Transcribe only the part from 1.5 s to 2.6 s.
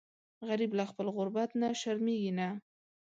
نه شرمیږي نه